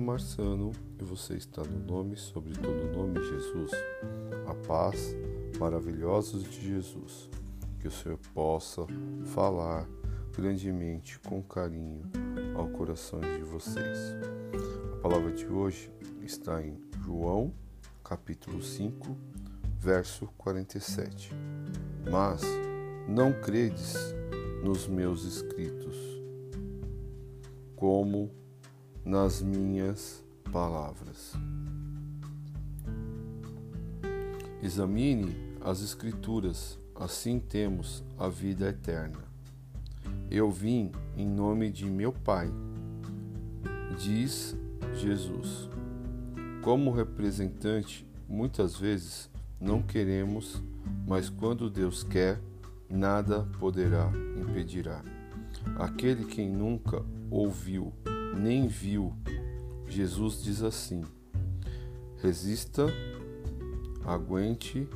Marçano 0.00 0.72
e 0.98 1.04
você 1.04 1.34
está 1.34 1.62
no 1.62 1.78
nome 1.78 2.16
sobre 2.16 2.54
todo 2.54 2.90
nome 2.96 3.22
Jesus. 3.22 3.70
A 4.46 4.54
paz 4.66 5.14
maravilhosa 5.58 6.38
de 6.38 6.68
Jesus. 6.68 7.28
Que 7.78 7.88
o 7.88 7.90
Senhor 7.90 8.18
possa 8.32 8.86
falar 9.26 9.86
grandemente 10.34 11.18
com 11.20 11.42
carinho 11.42 12.02
ao 12.56 12.66
coração 12.68 13.20
de 13.20 13.42
vocês. 13.42 13.98
A 14.94 15.02
palavra 15.02 15.30
de 15.30 15.46
hoje 15.46 15.92
está 16.22 16.62
em 16.62 16.80
João, 17.04 17.52
capítulo 18.02 18.62
5, 18.62 19.14
verso 19.78 20.26
47. 20.38 21.30
Mas 22.10 22.42
não 23.06 23.34
credes 23.34 23.96
nos 24.64 24.88
meus 24.88 25.24
escritos, 25.24 25.94
como 27.76 28.30
nas 29.04 29.42
minhas 29.42 30.24
palavras. 30.50 31.34
Examine 34.62 35.36
as 35.60 35.82
Escrituras, 35.82 36.78
assim 36.94 37.38
temos 37.38 38.02
a 38.18 38.28
vida 38.28 38.68
eterna. 38.68 39.18
Eu 40.30 40.50
vim 40.50 40.90
em 41.16 41.26
nome 41.26 41.70
de 41.70 41.84
meu 41.84 42.12
Pai, 42.12 42.50
diz 43.98 44.56
Jesus. 44.94 45.68
Como 46.62 46.90
representante, 46.90 48.06
muitas 48.26 48.76
vezes 48.76 49.30
não 49.60 49.82
queremos, 49.82 50.62
mas 51.06 51.28
quando 51.28 51.68
Deus 51.68 52.02
quer, 52.02 52.40
nada 52.88 53.46
poderá 53.58 54.10
impedirá. 54.40 55.02
Aquele 55.76 56.24
que 56.24 56.46
nunca 56.46 57.04
ouviu 57.30 57.92
nem 58.34 58.66
viu, 58.66 59.12
Jesus 59.88 60.42
diz 60.42 60.62
assim: 60.62 61.02
resista, 62.20 62.86
aguente 64.04 64.88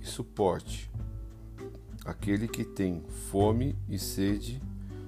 e 0.00 0.06
suporte. 0.06 0.90
Aquele 2.04 2.48
que 2.48 2.64
tem 2.64 3.02
fome 3.30 3.76
e 3.88 3.98
sede, 3.98 4.62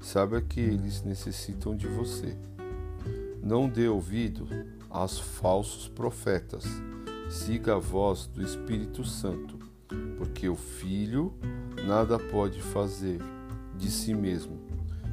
sabe 0.00 0.42
que 0.42 0.60
eles 0.60 1.02
necessitam 1.02 1.76
de 1.76 1.86
você. 1.86 2.36
Não 3.42 3.68
dê 3.68 3.88
ouvido 3.88 4.46
aos 4.90 5.18
falsos 5.18 5.88
profetas. 5.88 6.64
Siga 7.30 7.76
a 7.76 7.78
voz 7.78 8.26
do 8.26 8.42
Espírito 8.42 9.04
Santo, 9.04 9.58
porque 10.18 10.48
o 10.48 10.56
Filho 10.56 11.32
nada 11.86 12.18
pode 12.18 12.60
fazer 12.60 13.18
de 13.78 13.90
si 13.90 14.12
mesmo, 14.12 14.60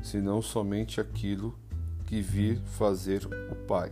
senão 0.03 0.41
somente 0.41 0.99
aquilo 0.99 1.53
que 1.53 1.68
vir 2.11 2.59
fazer 2.77 3.23
o 3.25 3.55
Pai. 3.67 3.91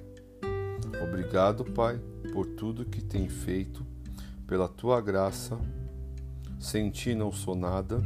Obrigado, 1.03 1.63
Pai, 1.63 1.99
por 2.33 2.45
tudo 2.47 2.85
que 2.85 3.03
tem 3.03 3.29
feito, 3.29 3.85
pela 4.47 4.67
tua 4.67 4.99
graça. 4.99 5.59
Sem 6.59 6.89
ti 6.89 7.13
não 7.13 7.31
sou 7.31 7.55
nada. 7.55 8.01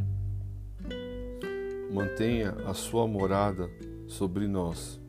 Mantenha 1.94 2.52
a 2.66 2.74
sua 2.74 3.08
morada 3.08 3.70
sobre 4.08 4.48
nós. 4.48 5.00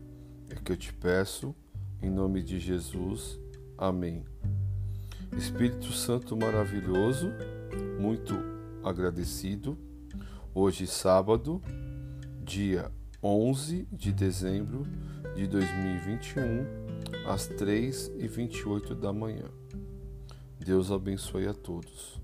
É 0.48 0.54
que 0.54 0.70
eu 0.70 0.76
te 0.76 0.92
peço, 0.92 1.54
em 2.00 2.10
nome 2.10 2.42
de 2.42 2.60
Jesus. 2.60 3.40
Amém. 3.76 4.24
Espírito 5.36 5.92
Santo 5.92 6.36
maravilhoso, 6.36 7.32
muito 7.98 8.34
agradecido. 8.84 9.76
Hoje, 10.54 10.86
sábado, 10.86 11.60
dia 12.44 12.90
11 13.22 13.86
de 13.92 14.12
dezembro 14.12 14.84
de 15.36 15.46
2021, 15.46 16.66
às 17.24 17.46
3 17.46 18.10
e 18.18 18.26
28 18.26 18.96
da 18.96 19.12
manhã. 19.12 19.48
Deus 20.58 20.90
abençoe 20.90 21.46
a 21.46 21.54
todos. 21.54 22.20